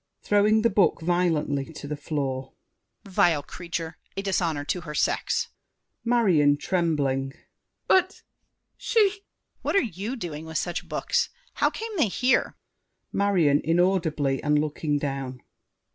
[0.23, 2.53] [Throwing the book violently to the floor.
[3.05, 3.99] Vile creature!
[4.17, 5.49] a dishonor to her sex!
[6.03, 6.57] MARION.
[6.57, 7.33] (trembling).
[7.87, 9.21] But—she— DIDIER.
[9.61, 11.29] What are you doing with such books?
[11.53, 12.55] How came they here?
[13.11, 13.61] MARION.
[13.63, 15.43] (inaudibly, and looking down).